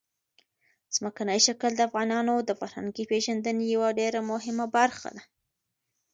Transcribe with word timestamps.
ځمکنی 0.95 1.39
شکل 1.47 1.71
د 1.75 1.81
افغانانو 1.87 2.33
د 2.41 2.49
فرهنګي 2.59 3.03
پیژندنې 3.11 3.65
یوه 3.75 3.89
ډېره 3.99 4.19
مهمه 4.31 4.65
برخه 4.77 5.09
ده. 5.15 5.23